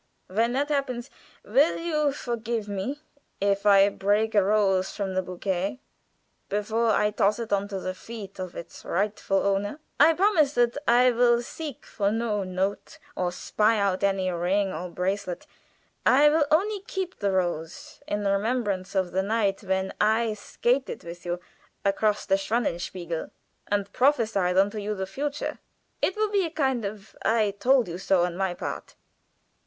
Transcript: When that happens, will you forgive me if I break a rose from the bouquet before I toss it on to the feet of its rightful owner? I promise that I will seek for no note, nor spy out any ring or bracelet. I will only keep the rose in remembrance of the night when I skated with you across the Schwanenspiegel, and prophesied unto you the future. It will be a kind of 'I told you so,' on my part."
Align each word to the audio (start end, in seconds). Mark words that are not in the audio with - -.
When 0.25 0.53
that 0.53 0.69
happens, 0.69 1.11
will 1.45 1.77
you 1.77 2.11
forgive 2.11 2.67
me 2.67 3.01
if 3.39 3.67
I 3.67 3.87
break 3.89 4.33
a 4.33 4.43
rose 4.43 4.95
from 4.95 5.13
the 5.13 5.21
bouquet 5.21 5.79
before 6.49 6.87
I 6.89 7.11
toss 7.11 7.37
it 7.37 7.53
on 7.53 7.67
to 7.67 7.79
the 7.79 7.93
feet 7.93 8.39
of 8.39 8.55
its 8.55 8.83
rightful 8.83 9.45
owner? 9.45 9.79
I 9.99 10.15
promise 10.15 10.53
that 10.53 10.75
I 10.87 11.11
will 11.11 11.43
seek 11.43 11.85
for 11.85 12.09
no 12.11 12.41
note, 12.43 12.97
nor 13.15 13.31
spy 13.31 13.77
out 13.77 14.03
any 14.03 14.31
ring 14.31 14.73
or 14.73 14.89
bracelet. 14.89 15.45
I 16.03 16.29
will 16.29 16.47
only 16.49 16.79
keep 16.87 17.19
the 17.19 17.31
rose 17.31 18.01
in 18.07 18.25
remembrance 18.25 18.95
of 18.95 19.11
the 19.11 19.21
night 19.21 19.61
when 19.61 19.93
I 20.01 20.33
skated 20.33 21.03
with 21.03 21.27
you 21.27 21.39
across 21.85 22.25
the 22.25 22.37
Schwanenspiegel, 22.39 23.29
and 23.67 23.93
prophesied 23.93 24.57
unto 24.57 24.79
you 24.79 24.95
the 24.95 25.05
future. 25.05 25.59
It 26.01 26.15
will 26.15 26.31
be 26.31 26.43
a 26.43 26.49
kind 26.49 26.85
of 26.85 27.15
'I 27.23 27.51
told 27.59 27.87
you 27.87 27.99
so,' 27.99 28.23
on 28.23 28.35
my 28.35 28.55
part." 28.55 28.95